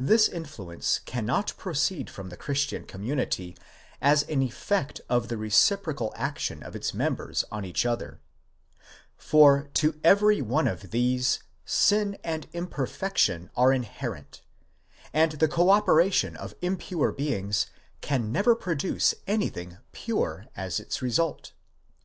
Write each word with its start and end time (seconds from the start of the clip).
This 0.00 0.28
influence 0.28 0.98
cannot 1.04 1.56
proceed 1.56 2.10
from 2.10 2.30
the 2.30 2.36
Christian 2.36 2.82
community 2.84 3.56
as 4.00 4.24
an 4.24 4.42
effect 4.42 5.00
of 5.08 5.28
the 5.28 5.36
reciprocal 5.36 6.12
action 6.16 6.64
of 6.64 6.74
its 6.74 6.92
members 6.92 7.44
on 7.52 7.64
each 7.64 7.86
other; 7.86 8.20
for 9.16 9.68
to 9.74 10.00
every 10.02 10.42
one 10.42 10.66
of 10.66 10.90
these 10.90 11.38
sin 11.64 12.18
and 12.24 12.48
imperfection 12.52 13.50
are 13.54 13.72
inherent, 13.72 14.42
and 15.12 15.30
the 15.38 15.46
co 15.46 15.70
operation 15.70 16.36
of 16.36 16.56
impure 16.60 17.12
beings 17.12 17.66
can 18.00 18.32
never 18.32 18.56
produce 18.56 19.14
anything 19.28 19.78
pure 19.92 20.46
as 20.56 20.80
itsresult. 20.80 21.52